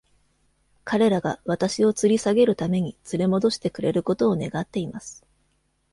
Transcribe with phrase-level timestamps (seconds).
[0.83, 5.23] 彼らが私を吊り下げるために連れ戻してくれることを願っています。